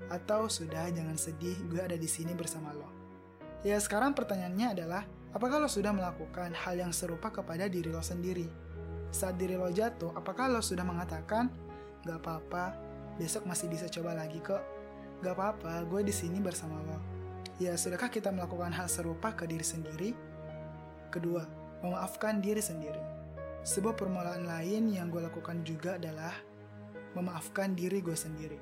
Atau 0.07 0.47
sudah, 0.47 0.87
jangan 0.87 1.19
sedih, 1.19 1.59
gue 1.67 1.83
ada 1.83 1.99
di 1.99 2.07
sini 2.07 2.31
bersama 2.31 2.71
lo. 2.71 2.87
Ya 3.67 3.75
sekarang 3.75 4.15
pertanyaannya 4.15 4.71
adalah, 4.71 5.03
apakah 5.35 5.59
lo 5.59 5.67
sudah 5.67 5.91
melakukan 5.91 6.55
hal 6.55 6.79
yang 6.79 6.95
serupa 6.95 7.27
kepada 7.27 7.67
diri 7.67 7.91
lo 7.91 7.99
sendiri? 7.99 8.47
Saat 9.11 9.35
diri 9.35 9.59
lo 9.59 9.67
jatuh, 9.67 10.15
apakah 10.15 10.47
lo 10.47 10.63
sudah 10.63 10.87
mengatakan, 10.87 11.51
gak 12.07 12.23
apa-apa, 12.23 12.71
besok 13.19 13.43
masih 13.43 13.67
bisa 13.67 13.91
coba 13.91 14.15
lagi 14.15 14.39
kok. 14.39 14.76
Gak 15.25 15.33
apa-apa, 15.33 15.81
gue 15.89 16.05
di 16.05 16.13
sini 16.13 16.37
bersama 16.37 16.77
lo. 16.85 16.97
Ya, 17.57 17.73
sudahkah 17.73 18.13
kita 18.13 18.29
melakukan 18.29 18.69
hal 18.69 18.85
serupa 18.85 19.33
ke 19.33 19.49
diri 19.49 19.65
sendiri? 19.65 20.13
Kedua, 21.09 21.41
memaafkan 21.81 22.37
diri 22.37 22.61
sendiri. 22.61 23.01
Sebuah 23.65 23.97
permulaan 23.97 24.45
lain 24.45 24.93
yang 24.93 25.09
gue 25.09 25.25
lakukan 25.25 25.65
juga 25.65 25.97
adalah 25.97 26.37
memaafkan 27.17 27.73
diri 27.73 27.97
gue 27.97 28.13
sendiri. 28.13 28.61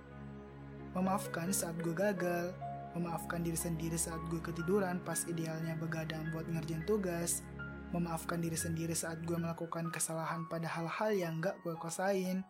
Memaafkan 0.95 1.51
saat 1.51 1.75
gue 1.83 1.91
gagal, 1.91 2.55
memaafkan 2.95 3.43
diri 3.43 3.59
sendiri 3.59 3.99
saat 3.99 4.23
gue 4.31 4.39
ketiduran 4.39 5.03
pas 5.03 5.27
idealnya 5.27 5.75
begadang 5.75 6.31
buat 6.31 6.47
ngerjain 6.47 6.87
tugas, 6.87 7.43
memaafkan 7.91 8.39
diri 8.39 8.55
sendiri 8.55 8.95
saat 8.95 9.19
gue 9.27 9.35
melakukan 9.35 9.91
kesalahan 9.91 10.47
pada 10.47 10.71
hal-hal 10.71 11.11
yang 11.11 11.43
gak 11.43 11.59
gue 11.67 11.75
kosain, 11.75 12.47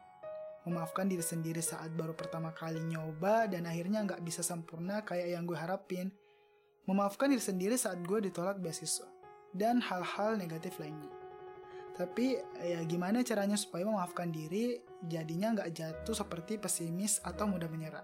memaafkan 0.66 1.06
diri 1.06 1.22
sendiri 1.22 1.62
saat 1.62 1.94
baru 1.94 2.18
pertama 2.18 2.50
kali 2.50 2.82
nyoba 2.82 3.46
dan 3.46 3.70
akhirnya 3.70 4.02
gak 4.02 4.26
bisa 4.26 4.42
sempurna 4.42 5.06
kayak 5.06 5.38
yang 5.38 5.46
gue 5.46 5.58
harapin, 5.58 6.10
memaafkan 6.90 7.30
diri 7.30 7.42
sendiri 7.42 7.76
saat 7.78 8.02
gue 8.02 8.18
ditolak 8.26 8.58
beasiswa, 8.58 9.06
dan 9.54 9.78
hal-hal 9.78 10.36
negatif 10.36 10.82
lainnya. 10.82 11.14
Tapi 11.96 12.36
ya 12.60 12.84
gimana 12.84 13.24
caranya 13.24 13.56
supaya 13.56 13.88
memaafkan 13.88 14.28
diri 14.28 14.84
jadinya 15.06 15.64
gak 15.64 15.72
jatuh 15.72 16.18
seperti 16.18 16.60
pesimis 16.60 17.24
atau 17.24 17.48
mudah 17.48 17.72
menyerah. 17.72 18.04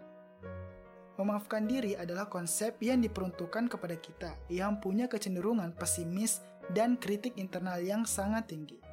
Memaafkan 1.19 1.67
diri 1.67 1.99
adalah 1.99 2.31
konsep 2.31 2.79
yang 2.79 3.03
diperuntukkan 3.03 3.67
kepada 3.67 3.99
kita 3.99 4.31
yang 4.47 4.79
punya 4.79 5.11
kecenderungan 5.11 5.75
pesimis 5.75 6.39
dan 6.71 6.95
kritik 6.95 7.35
internal 7.35 7.83
yang 7.83 8.07
sangat 8.07 8.47
tinggi. 8.47 8.90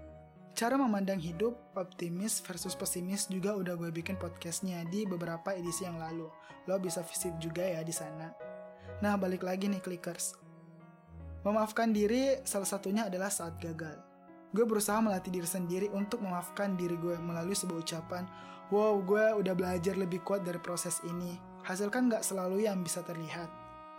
Cara 0.59 0.75
memandang 0.75 1.23
hidup, 1.23 1.55
optimis 1.79 2.43
versus 2.43 2.75
pesimis 2.75 3.31
juga 3.31 3.55
udah 3.55 3.79
gue 3.79 3.95
bikin 3.95 4.19
podcastnya 4.19 4.83
di 4.91 5.07
beberapa 5.07 5.55
edisi 5.55 5.87
yang 5.87 6.03
lalu. 6.03 6.27
Lo 6.67 6.83
bisa 6.83 6.99
visit 7.07 7.31
juga 7.39 7.63
ya 7.63 7.87
di 7.87 7.95
sana. 7.95 8.35
Nah, 8.99 9.15
balik 9.15 9.47
lagi 9.47 9.71
nih 9.71 9.79
clickers. 9.79 10.35
Memaafkan 11.47 11.95
diri 11.95 12.43
salah 12.43 12.67
satunya 12.67 13.07
adalah 13.07 13.31
saat 13.31 13.55
gagal. 13.63 14.03
Gue 14.51 14.67
berusaha 14.67 14.99
melatih 14.99 15.31
diri 15.31 15.47
sendiri 15.47 15.95
untuk 15.95 16.27
memaafkan 16.27 16.75
diri 16.75 16.99
gue 16.99 17.15
melalui 17.23 17.55
sebuah 17.55 17.79
ucapan, 17.79 18.27
wow 18.75 18.99
gue 18.99 19.39
udah 19.39 19.55
belajar 19.55 19.95
lebih 19.95 20.27
kuat 20.27 20.43
dari 20.43 20.59
proses 20.59 20.99
ini. 21.07 21.39
Hasil 21.71 21.87
kan 21.87 22.11
gak 22.11 22.27
selalu 22.27 22.67
yang 22.67 22.83
bisa 22.83 23.07
terlihat. 23.07 23.47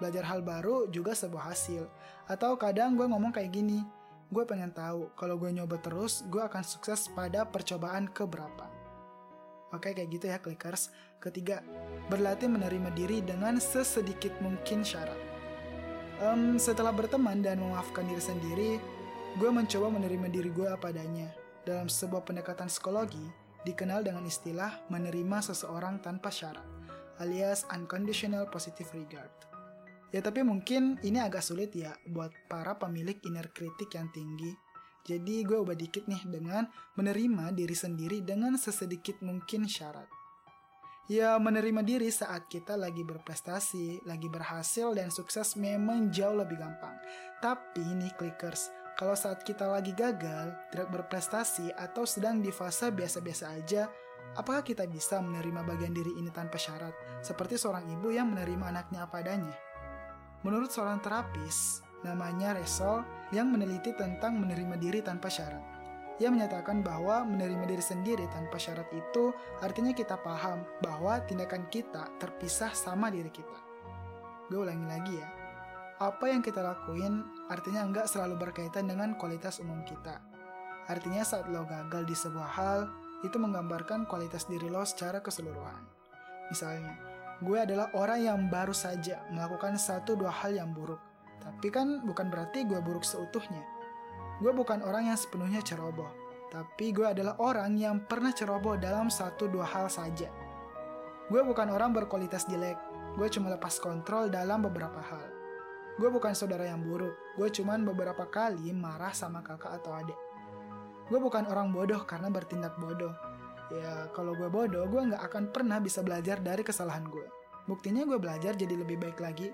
Belajar 0.03 0.27
hal 0.27 0.43
baru 0.43 0.91
juga 0.91 1.15
sebuah 1.15 1.55
hasil. 1.55 1.87
Atau 2.27 2.59
kadang 2.59 2.99
gue 2.99 3.07
ngomong 3.07 3.31
kayak 3.31 3.55
gini, 3.55 3.79
gue 4.29 4.43
pengen 4.45 4.69
tahu 4.69 5.09
kalau 5.17 5.41
gue 5.41 5.49
nyoba 5.49 5.81
terus, 5.81 6.21
gue 6.29 6.41
akan 6.41 6.61
sukses 6.61 7.09
pada 7.11 7.49
percobaan 7.49 8.05
keberapa. 8.09 8.69
Oke 9.73 9.93
kayak 9.93 10.09
gitu 10.09 10.25
ya 10.29 10.37
clickers. 10.41 10.89
Ketiga, 11.21 11.61
berlatih 12.09 12.49
menerima 12.49 12.89
diri 12.95 13.21
dengan 13.21 13.59
sesedikit 13.61 14.33
mungkin 14.41 14.81
syarat. 14.81 15.17
Um, 16.19 16.57
setelah 16.57 16.91
berteman 16.95 17.43
dan 17.43 17.61
memaafkan 17.61 18.07
diri 18.07 18.23
sendiri, 18.23 18.71
gue 19.37 19.49
mencoba 19.51 19.93
menerima 19.93 20.27
diri 20.31 20.49
gue 20.49 20.67
apa 20.69 20.89
adanya. 20.89 21.29
Dalam 21.67 21.85
sebuah 21.85 22.25
pendekatan 22.25 22.71
psikologi, 22.71 23.21
dikenal 23.67 24.01
dengan 24.01 24.25
istilah 24.25 24.89
menerima 24.89 25.37
seseorang 25.43 26.01
tanpa 26.01 26.31
syarat, 26.31 26.65
alias 27.21 27.67
unconditional 27.69 28.47
positive 28.47 28.89
regard. 28.95 29.48
Ya 30.09 30.25
tapi 30.25 30.41
mungkin 30.41 30.97
ini 31.05 31.21
agak 31.21 31.45
sulit 31.45 31.69
ya 31.77 31.93
buat 32.09 32.33
para 32.49 32.77
pemilik 32.81 33.17
inner 33.29 33.53
kritik 33.53 33.93
yang 33.93 34.09
tinggi. 34.09 34.57
Jadi 35.05 35.41
gue 35.45 35.57
ubah 35.57 35.77
dikit 35.77 36.05
nih 36.09 36.21
dengan 36.25 36.65
menerima 36.97 37.53
diri 37.53 37.73
sendiri 37.77 38.21
dengan 38.25 38.57
sesedikit 38.57 39.21
mungkin 39.21 39.69
syarat. 39.69 40.09
Ya 41.09 41.33
menerima 41.41 41.81
diri 41.81 42.13
saat 42.13 42.45
kita 42.45 42.77
lagi 42.77 43.01
berprestasi, 43.01 44.05
lagi 44.05 44.29
berhasil 44.29 44.93
dan 44.93 45.09
sukses 45.09 45.57
memang 45.57 46.13
jauh 46.13 46.37
lebih 46.37 46.61
gampang. 46.61 46.93
Tapi 47.41 47.81
nih 47.81 48.13
clickers, 48.13 48.69
kalau 48.93 49.17
saat 49.17 49.41
kita 49.41 49.65
lagi 49.65 49.89
gagal, 49.97 50.53
tidak 50.69 50.93
berprestasi 50.93 51.73
atau 51.73 52.05
sedang 52.05 52.45
di 52.45 52.53
fase 52.53 52.93
biasa-biasa 52.93 53.45
aja, 53.57 53.89
apakah 54.37 54.61
kita 54.61 54.85
bisa 54.85 55.17
menerima 55.17 55.65
bagian 55.65 55.97
diri 55.97 56.13
ini 56.13 56.29
tanpa 56.29 56.61
syarat? 56.61 56.93
Seperti 57.25 57.57
seorang 57.57 57.89
ibu 57.89 58.13
yang 58.13 58.29
menerima 58.29 58.69
anaknya 58.69 59.09
apa 59.09 59.25
adanya. 59.25 59.68
Menurut 60.47 60.71
seorang 60.71 61.03
terapis, 61.03 61.83
namanya 62.07 62.55
Resol, 62.55 63.03
yang 63.35 63.51
meneliti 63.51 63.91
tentang 63.91 64.39
menerima 64.39 64.79
diri 64.79 64.99
tanpa 65.03 65.27
syarat. 65.27 65.61
Ia 66.19 66.27
menyatakan 66.27 66.83
bahwa 66.83 67.23
menerima 67.23 67.63
diri 67.63 67.83
sendiri 67.83 68.27
tanpa 68.27 68.59
syarat 68.59 68.87
itu 68.91 69.31
artinya 69.63 69.95
kita 69.95 70.19
paham 70.19 70.67
bahwa 70.83 71.23
tindakan 71.23 71.63
kita 71.71 72.11
terpisah 72.19 72.75
sama 72.75 73.07
diri 73.07 73.31
kita. 73.31 73.59
Gue 74.51 74.67
ulangi 74.67 74.87
lagi 74.87 75.15
ya. 75.15 75.29
Apa 75.99 76.31
yang 76.31 76.43
kita 76.43 76.59
lakuin 76.59 77.23
artinya 77.47 77.87
nggak 77.87 78.07
selalu 78.07 78.35
berkaitan 78.35 78.91
dengan 78.91 79.15
kualitas 79.15 79.63
umum 79.63 79.79
kita. 79.87 80.19
Artinya 80.91 81.23
saat 81.23 81.47
lo 81.47 81.63
gagal 81.63 82.03
di 82.03 82.15
sebuah 82.17 82.51
hal, 82.51 82.79
itu 83.23 83.35
menggambarkan 83.35 84.07
kualitas 84.07 84.47
diri 84.47 84.67
lo 84.67 84.83
secara 84.83 85.23
keseluruhan. 85.23 85.83
Misalnya, 86.49 86.97
gue 87.39 87.55
adalah 87.55 87.87
orang 87.95 88.19
yang 88.19 88.39
baru 88.51 88.75
saja 88.75 89.23
melakukan 89.31 89.79
satu 89.79 90.19
dua 90.19 90.31
hal 90.31 90.51
yang 90.59 90.75
buruk. 90.75 90.99
Tapi 91.39 91.71
kan 91.71 92.03
bukan 92.03 92.27
berarti 92.27 92.67
gue 92.67 92.83
buruk 92.83 93.07
seutuhnya. 93.07 93.63
Gue 94.43 94.51
bukan 94.51 94.83
orang 94.83 95.07
yang 95.07 95.15
sepenuhnya 95.15 95.63
ceroboh. 95.63 96.11
Tapi 96.51 96.91
gue 96.91 97.07
adalah 97.07 97.39
orang 97.39 97.79
yang 97.79 98.03
pernah 98.03 98.35
ceroboh 98.35 98.75
dalam 98.75 99.07
satu 99.07 99.47
dua 99.47 99.63
hal 99.63 99.87
saja. 99.87 100.27
Gue 101.31 101.39
bukan 101.45 101.71
orang 101.71 101.95
berkualitas 101.95 102.43
jelek. 102.49 102.75
Gue 103.15 103.31
cuma 103.31 103.55
lepas 103.55 103.79
kontrol 103.79 104.27
dalam 104.27 104.65
beberapa 104.67 104.99
hal. 104.99 105.27
Gue 105.95 106.11
bukan 106.11 106.35
saudara 106.35 106.67
yang 106.67 106.83
buruk. 106.83 107.15
Gue 107.39 107.47
cuma 107.55 107.79
beberapa 107.79 108.27
kali 108.27 108.75
marah 108.75 109.15
sama 109.15 109.39
kakak 109.39 109.79
atau 109.79 109.95
adik. 109.95 110.19
Gue 111.07 111.19
bukan 111.23 111.47
orang 111.47 111.71
bodoh 111.71 112.03
karena 112.03 112.27
bertindak 112.27 112.75
bodoh 112.77 113.28
ya 113.69 114.09
kalau 114.17 114.33
gue 114.33 114.49
bodoh 114.49 114.85
gue 114.89 115.01
nggak 115.13 115.23
akan 115.29 115.53
pernah 115.53 115.77
bisa 115.77 116.01
belajar 116.01 116.41
dari 116.41 116.65
kesalahan 116.65 117.05
gue 117.05 117.25
buktinya 117.69 118.05
gue 118.05 118.17
belajar 118.17 118.57
jadi 118.57 118.73
lebih 118.73 118.97
baik 118.97 119.21
lagi 119.21 119.53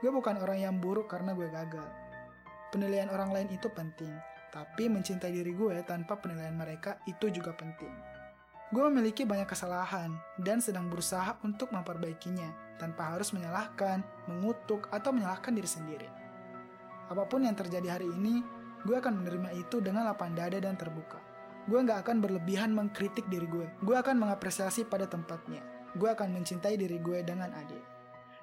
gue 0.00 0.10
bukan 0.10 0.38
orang 0.38 0.58
yang 0.62 0.74
buruk 0.78 1.10
karena 1.10 1.34
gue 1.34 1.50
gagal 1.50 1.88
penilaian 2.70 3.10
orang 3.10 3.34
lain 3.34 3.48
itu 3.50 3.66
penting 3.74 4.14
tapi 4.54 4.86
mencintai 4.86 5.30
diri 5.34 5.54
gue 5.54 5.82
tanpa 5.82 6.18
penilaian 6.18 6.54
mereka 6.54 7.02
itu 7.10 7.26
juga 7.30 7.50
penting 7.58 7.90
gue 8.70 8.82
memiliki 8.86 9.26
banyak 9.26 9.50
kesalahan 9.50 10.14
dan 10.38 10.62
sedang 10.62 10.86
berusaha 10.86 11.34
untuk 11.42 11.74
memperbaikinya 11.74 12.70
tanpa 12.78 13.12
harus 13.12 13.34
menyalahkan, 13.36 14.00
mengutuk, 14.24 14.88
atau 14.88 15.12
menyalahkan 15.12 15.52
diri 15.52 15.68
sendiri. 15.68 16.08
Apa 17.12 17.26
pun 17.26 17.44
yang 17.44 17.52
terjadi 17.52 18.00
hari 18.00 18.08
ini, 18.08 18.40
gue 18.86 18.96
akan 18.96 19.20
menerima 19.20 19.58
itu 19.58 19.84
dengan 19.84 20.08
lapang 20.08 20.32
dada 20.32 20.56
dan 20.56 20.78
terbuka. 20.78 21.20
Gue 21.68 21.84
gak 21.84 22.08
akan 22.08 22.24
berlebihan 22.24 22.72
mengkritik 22.72 23.28
diri 23.28 23.44
gue. 23.44 23.68
Gue 23.84 23.96
akan 23.98 24.16
mengapresiasi 24.16 24.88
pada 24.88 25.04
tempatnya. 25.04 25.60
Gue 25.98 26.08
akan 26.08 26.32
mencintai 26.32 26.78
diri 26.78 27.02
gue 27.02 27.20
dengan 27.26 27.50
adil. 27.52 27.82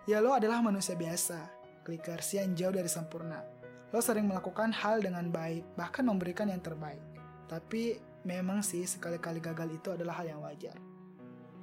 Ya 0.07 0.19
lo 0.23 0.35
adalah 0.35 0.63
manusia 0.63 0.95
biasa, 0.95 1.51
clickers 1.83 2.35
yang 2.35 2.55
jauh 2.55 2.71
dari 2.71 2.87
sempurna. 2.87 3.43
Lo 3.91 4.03
sering 4.03 4.27
melakukan 4.27 4.75
hal 4.75 4.99
dengan 4.99 5.31
baik, 5.31 5.79
bahkan 5.79 6.03
memberikan 6.03 6.51
yang 6.51 6.59
terbaik. 6.59 6.99
Tapi 7.47 7.95
memang 8.27 8.59
sih 8.59 8.83
sekali-kali 8.83 9.39
gagal 9.39 9.67
itu 9.71 9.95
adalah 9.95 10.19
hal 10.19 10.27
yang 10.35 10.43
wajar. 10.43 10.75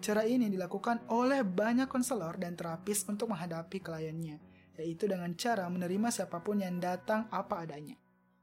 Cara 0.04 0.25
ini 0.28 0.52
dilakukan 0.52 1.08
oleh 1.08 1.40
banyak 1.40 1.88
konselor 1.88 2.37
dan 2.37 2.56
terapis 2.56 3.08
untuk 3.08 3.32
menghadapi 3.32 3.80
kliennya, 3.80 4.37
yaitu 4.76 5.08
dengan 5.08 5.32
cara 5.37 5.64
menerima 5.68 6.12
siapa 6.12 6.44
pun 6.44 6.61
yang 6.61 6.76
datang 6.76 7.28
apa 7.32 7.64
adanya. 7.64 7.96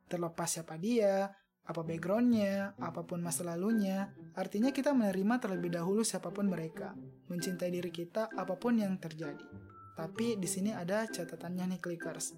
Terlepas 0.09 0.49
siapa 0.57 0.81
dia, 0.81 1.29
apa 1.71 1.87
backgroundnya, 1.87 2.75
apa 2.77 3.07
pun 3.07 3.23
masa 3.23 3.47
lalunya, 3.47 4.11
artinya 4.35 4.75
kita 4.75 4.91
menerima 4.91 5.39
terlebih 5.39 5.71
dahulu 5.71 6.03
siapa 6.03 6.27
pun 6.29 6.51
mereka, 6.51 6.91
mencintai 7.31 7.71
diri 7.71 7.89
kita 7.89 8.27
apa 8.35 8.59
pun 8.59 8.75
yang 8.75 8.99
terjadi. 8.99 9.71
Tapi 9.95 10.35
di 10.35 10.47
sini 10.51 10.75
ada 10.75 11.07
catatannya 11.07 11.75
nih 11.75 11.79
clickers. 11.79 12.35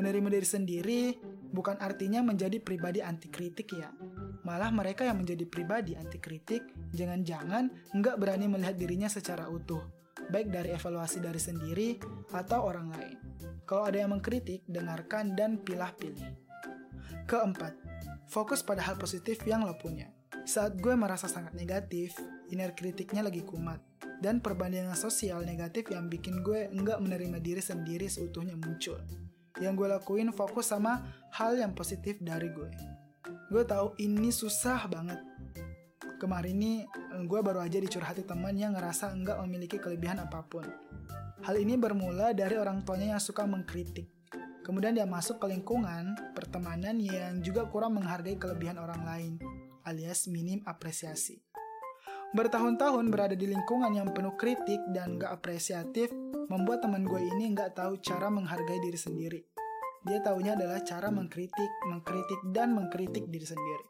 Menerima 0.00 0.28
diri 0.32 0.48
sendiri 0.48 1.00
bukan 1.52 1.76
artinya 1.76 2.24
menjadi 2.24 2.56
pribadi 2.62 3.04
anti 3.04 3.28
kritik 3.28 3.68
ya. 3.76 3.92
Malah 4.48 4.72
mereka 4.72 5.04
yang 5.04 5.20
menjadi 5.20 5.44
pribadi 5.44 5.92
anti 5.92 6.16
kritik 6.16 6.64
jangan-jangan 6.96 7.92
nggak 7.92 8.16
berani 8.16 8.48
melihat 8.48 8.80
dirinya 8.80 9.12
secara 9.12 9.44
utuh, 9.52 9.84
baik 10.32 10.48
dari 10.48 10.72
evaluasi 10.72 11.20
dari 11.20 11.40
sendiri 11.42 11.88
atau 12.32 12.64
orang 12.64 12.88
lain. 12.88 13.18
Kalau 13.68 13.86
ada 13.86 14.00
yang 14.00 14.16
mengkritik, 14.16 14.64
dengarkan 14.66 15.36
dan 15.36 15.60
pilah-pilih. 15.60 16.26
Keempat, 17.30 17.78
Fokus 18.30 18.62
pada 18.62 18.78
hal 18.86 18.94
positif 18.94 19.42
yang 19.42 19.66
lo 19.66 19.74
punya. 19.74 20.06
Saat 20.46 20.78
gue 20.78 20.94
merasa 20.94 21.26
sangat 21.26 21.50
negatif, 21.50 22.14
inner 22.54 22.78
kritiknya 22.78 23.26
lagi 23.26 23.42
kumat. 23.42 23.82
Dan 24.22 24.38
perbandingan 24.38 24.94
sosial 24.94 25.42
negatif 25.42 25.90
yang 25.90 26.06
bikin 26.06 26.46
gue 26.46 26.70
enggak 26.70 27.02
menerima 27.02 27.42
diri 27.42 27.58
sendiri 27.58 28.06
seutuhnya 28.06 28.54
muncul. 28.54 29.02
Yang 29.58 29.72
gue 29.74 29.88
lakuin 29.98 30.30
fokus 30.30 30.70
sama 30.70 31.02
hal 31.34 31.58
yang 31.58 31.74
positif 31.74 32.22
dari 32.22 32.54
gue. 32.54 32.70
Gue 33.50 33.66
tahu 33.66 33.98
ini 33.98 34.30
susah 34.30 34.86
banget. 34.86 35.18
Kemarin 36.22 36.54
ini 36.54 36.72
gue 37.26 37.40
baru 37.42 37.66
aja 37.66 37.82
dicurhati 37.82 38.22
teman 38.22 38.54
yang 38.54 38.78
ngerasa 38.78 39.10
enggak 39.10 39.42
memiliki 39.42 39.82
kelebihan 39.82 40.22
apa 40.22 40.46
pun. 40.46 40.62
Hal 41.42 41.58
ini 41.58 41.74
bermula 41.74 42.30
dari 42.30 42.54
orang 42.54 42.86
tuanya 42.86 43.18
yang 43.18 43.22
suka 43.22 43.42
mengkritik 43.42 44.19
Kemudian 44.70 44.94
dia 44.94 45.02
masuk 45.02 45.42
ke 45.42 45.50
lingkungan 45.50 46.14
pertemanan 46.30 46.94
yang 47.02 47.42
juga 47.42 47.66
kurang 47.66 47.98
menghargai 47.98 48.38
kelebihan 48.38 48.78
orang 48.78 49.02
lain, 49.02 49.32
alias 49.82 50.30
minim 50.30 50.62
apresiasi. 50.62 51.42
Bertahun-tahun 52.38 53.10
berada 53.10 53.34
di 53.34 53.50
lingkungan 53.50 53.90
yang 53.90 54.14
penuh 54.14 54.38
kritik 54.38 54.78
dan 54.94 55.18
gak 55.18 55.42
apresiatif, 55.42 56.14
membuat 56.46 56.86
teman 56.86 57.02
gue 57.02 57.18
ini 57.18 57.50
gak 57.50 57.82
tahu 57.82 57.98
cara 57.98 58.30
menghargai 58.30 58.78
diri 58.78 58.94
sendiri. 58.94 59.42
Dia 60.06 60.22
tahunya 60.22 60.54
adalah 60.54 60.78
cara 60.86 61.10
mengkritik, 61.10 61.70
mengkritik, 61.90 62.38
dan 62.54 62.70
mengkritik 62.70 63.26
diri 63.26 63.46
sendiri. 63.50 63.84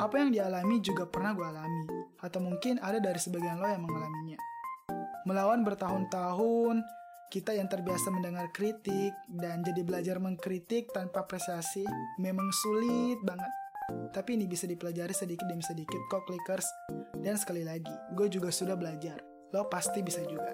Apa 0.00 0.16
yang 0.16 0.32
dialami 0.32 0.80
juga 0.80 1.04
pernah 1.04 1.36
gue 1.36 1.44
alami, 1.44 1.84
atau 2.24 2.40
mungkin 2.40 2.80
ada 2.80 2.96
dari 3.04 3.20
sebagian 3.20 3.60
lo 3.60 3.68
yang 3.68 3.84
mengalaminya. 3.84 4.40
Melawan 5.28 5.60
bertahun-tahun, 5.60 7.01
kita 7.32 7.56
yang 7.56 7.64
terbiasa 7.64 8.12
mendengar 8.12 8.52
kritik 8.52 9.16
dan 9.24 9.64
jadi 9.64 9.80
belajar 9.80 10.20
mengkritik 10.20 10.92
tanpa 10.92 11.24
apresiasi 11.24 11.80
memang 12.20 12.52
sulit 12.52 13.16
banget. 13.24 13.48
Tapi 14.12 14.36
ini 14.36 14.44
bisa 14.44 14.68
dipelajari 14.68 15.16
sedikit 15.16 15.48
demi 15.48 15.64
sedikit 15.64 15.96
kok 16.12 16.28
clickers. 16.28 16.68
Dan 17.16 17.40
sekali 17.40 17.64
lagi, 17.64 17.88
gue 18.12 18.28
juga 18.28 18.52
sudah 18.52 18.76
belajar. 18.76 19.16
Lo 19.56 19.64
pasti 19.72 20.04
bisa 20.04 20.20
juga. 20.28 20.52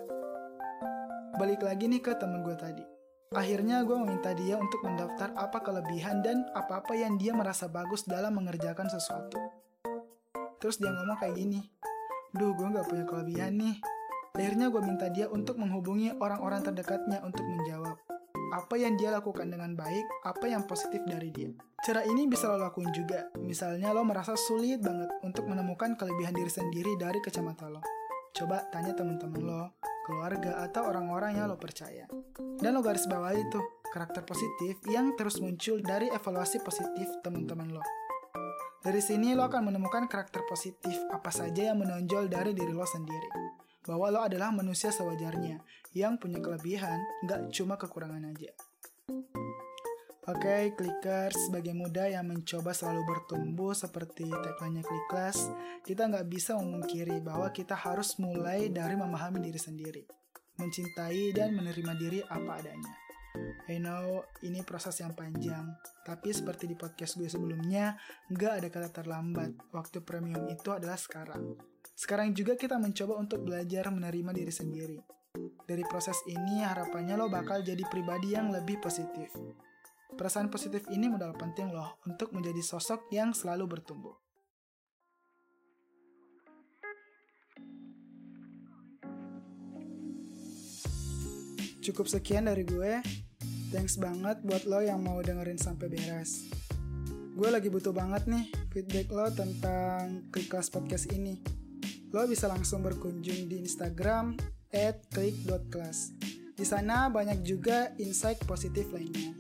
Balik 1.35 1.67
lagi 1.67 1.91
nih 1.91 1.99
ke 1.99 2.15
temen 2.15 2.47
gue 2.47 2.55
tadi. 2.55 2.87
Akhirnya 3.35 3.83
gue 3.83 3.99
meminta 3.99 4.31
dia 4.39 4.55
untuk 4.55 4.79
mendaftar 4.87 5.35
apa 5.35 5.59
kelebihan 5.59 6.23
dan 6.23 6.47
apa-apa 6.55 6.95
yang 6.95 7.19
dia 7.19 7.35
merasa 7.35 7.67
bagus 7.67 8.07
dalam 8.07 8.39
mengerjakan 8.39 8.87
sesuatu. 8.87 9.43
Terus 10.63 10.79
dia 10.79 10.95
ngomong 10.95 11.19
kayak 11.19 11.35
gini, 11.35 11.61
Duh, 12.31 12.55
gue 12.55 12.71
gak 12.71 12.87
punya 12.87 13.03
kelebihan 13.03 13.59
nih. 13.59 13.98
Akhirnya 14.37 14.69
gue 14.69 14.83
minta 14.85 15.09
dia 15.09 15.31
untuk 15.31 15.57
menghubungi 15.57 16.17
orang-orang 16.21 16.61
terdekatnya 16.67 17.25
untuk 17.25 17.47
menjawab 17.47 17.97
apa 18.49 18.81
yang 18.81 18.97
dia 18.97 19.13
lakukan 19.13 19.49
dengan 19.53 19.77
baik, 19.77 20.25
apa 20.25 20.49
yang 20.49 20.65
positif 20.65 21.05
dari 21.05 21.29
dia. 21.29 21.53
Cara 21.85 22.05
ini 22.05 22.25
bisa 22.25 22.49
lo 22.49 22.57
lakuin 22.57 22.91
juga. 22.97 23.29
Misalnya 23.39 23.93
lo 23.93 24.03
merasa 24.05 24.35
sulit 24.35 24.81
banget 24.81 25.13
untuk 25.21 25.45
menemukan 25.47 25.95
kelebihan 26.01 26.33
diri 26.33 26.49
sendiri 26.49 26.97
dari 26.97 27.21
kacamata 27.21 27.69
lo. 27.69 27.85
Coba 28.33 28.65
tanya 28.73 28.97
teman-teman 28.97 29.43
lo, 29.45 29.63
keluarga, 30.09 30.65
atau 30.65 30.89
orang-orang 30.89 31.37
yang 31.37 31.47
lo 31.49 31.61
percaya. 31.61 32.09
Dan 32.59 32.73
lo 32.73 32.81
garis 32.81 33.05
bawahi 33.05 33.53
tuh 33.53 33.85
karakter 33.93 34.25
positif 34.25 34.81
yang 34.89 35.13
terus 35.17 35.41
muncul 35.41 35.81
dari 35.81 36.09
evaluasi 36.09 36.61
positif 36.65 37.09
teman-teman 37.21 37.69
lo. 37.73 37.85
Dari 38.79 39.03
sini 39.03 39.35
lo 39.37 39.45
akan 39.45 39.75
menemukan 39.75 40.07
karakter 40.07 40.47
positif 40.49 40.97
apa 41.13 41.29
saja 41.29 41.73
yang 41.73 41.83
menonjol 41.83 42.31
dari 42.31 42.55
diri 42.55 42.73
lo 42.73 42.87
sendiri. 42.87 43.58
Bahwa 43.89 44.13
lo 44.13 44.21
adalah 44.21 44.53
manusia 44.53 44.93
sewajarnya, 44.93 45.65
yang 45.97 46.21
punya 46.21 46.45
kelebihan, 46.45 47.01
nggak 47.25 47.49
cuma 47.57 47.81
kekurangan 47.81 48.29
aja. 48.29 48.53
Oke, 50.29 50.45
okay, 50.45 50.63
clickers, 50.77 51.49
sebagai 51.49 51.73
muda 51.73 52.05
yang 52.05 52.29
mencoba 52.29 52.77
selalu 52.77 53.01
bertumbuh 53.09 53.73
seperti 53.73 54.29
tagline 54.29 54.85
Clickers, 54.85 55.49
kita 55.89 56.05
nggak 56.05 56.29
bisa 56.29 56.53
memungkiri 56.53 57.25
bahwa 57.25 57.49
kita 57.49 57.73
harus 57.73 58.21
mulai 58.21 58.69
dari 58.69 58.93
memahami 58.93 59.41
diri 59.41 59.57
sendiri, 59.57 60.05
mencintai 60.61 61.33
dan 61.33 61.57
menerima 61.57 61.93
diri 61.97 62.21
apa 62.29 62.61
adanya. 62.61 62.93
I 63.73 63.81
know 63.81 64.21
ini 64.45 64.61
proses 64.69 65.01
yang 65.01 65.17
panjang, 65.17 65.65
tapi 66.05 66.29
seperti 66.29 66.69
di 66.69 66.77
podcast 66.77 67.17
gue 67.17 67.33
sebelumnya, 67.33 67.97
nggak 68.29 68.53
ada 68.61 68.69
kata 68.69 68.89
terlambat. 68.93 69.73
Waktu 69.73 70.05
premium 70.05 70.45
itu 70.53 70.69
adalah 70.69 71.01
sekarang. 71.01 71.57
Sekarang 71.99 72.31
juga 72.31 72.55
kita 72.55 72.79
mencoba 72.79 73.19
untuk 73.19 73.43
belajar 73.43 73.91
menerima 73.91 74.31
diri 74.31 74.55
sendiri. 74.55 74.99
Dari 75.67 75.83
proses 75.83 76.23
ini 76.31 76.63
harapannya 76.63 77.19
lo 77.19 77.27
bakal 77.27 77.67
jadi 77.67 77.83
pribadi 77.91 78.39
yang 78.39 78.55
lebih 78.55 78.79
positif. 78.79 79.35
Perasaan 80.15 80.47
positif 80.47 80.87
ini 80.95 81.11
modal 81.11 81.35
penting 81.35 81.75
loh 81.75 81.99
untuk 82.07 82.31
menjadi 82.31 82.63
sosok 82.63 83.11
yang 83.11 83.35
selalu 83.35 83.67
bertumbuh. 83.67 84.15
Cukup 91.83 92.07
sekian 92.07 92.47
dari 92.47 92.63
gue. 92.63 93.03
Thanks 93.75 93.99
banget 93.99 94.39
buat 94.47 94.71
lo 94.71 94.87
yang 94.87 95.03
mau 95.03 95.19
dengerin 95.19 95.59
sampai 95.59 95.91
beres. 95.91 96.47
Gue 97.35 97.51
lagi 97.51 97.67
butuh 97.67 97.91
banget 97.91 98.31
nih 98.31 98.47
feedback 98.71 99.11
lo 99.11 99.27
tentang 99.35 100.31
Kliklas 100.31 100.71
Podcast 100.71 101.11
ini. 101.11 101.58
Lo 102.09 102.25
bisa 102.25 102.49
langsung 102.49 102.81
berkunjung 102.81 103.53
di 103.53 103.61
Instagram 103.61 104.37
at 104.73 105.05
klik.class. 105.13 106.17
Di 106.57 106.67
sana 106.67 107.13
banyak 107.13 107.45
juga 107.45 107.93
insight 108.01 108.41
positif 108.49 108.89
lainnya. 108.91 109.37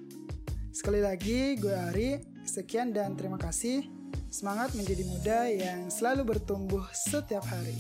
Sekali 0.71 1.03
lagi, 1.03 1.59
gue 1.59 1.75
Ari. 1.75 2.11
Sekian 2.47 2.95
dan 2.95 3.19
terima 3.19 3.41
kasih. 3.41 3.85
Semangat 4.29 4.77
menjadi 4.77 5.05
muda 5.09 5.39
yang 5.49 5.89
selalu 5.89 6.37
bertumbuh 6.37 6.85
setiap 6.93 7.43
hari. 7.49 7.75